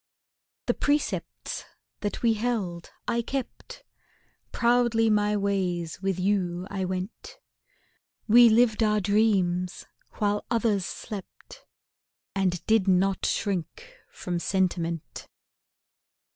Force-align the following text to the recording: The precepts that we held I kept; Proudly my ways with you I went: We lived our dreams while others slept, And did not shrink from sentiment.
The 0.65 0.73
precepts 0.73 1.63
that 1.99 2.23
we 2.23 2.33
held 2.33 2.89
I 3.07 3.21
kept; 3.21 3.83
Proudly 4.51 5.11
my 5.11 5.37
ways 5.37 6.01
with 6.01 6.19
you 6.19 6.65
I 6.71 6.85
went: 6.85 7.37
We 8.27 8.49
lived 8.49 8.81
our 8.81 8.99
dreams 8.99 9.85
while 10.13 10.43
others 10.49 10.87
slept, 10.87 11.67
And 12.33 12.65
did 12.65 12.87
not 12.87 13.27
shrink 13.27 13.93
from 14.11 14.39
sentiment. 14.39 15.27